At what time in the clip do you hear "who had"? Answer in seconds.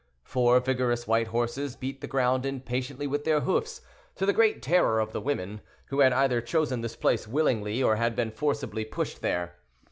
5.89-6.11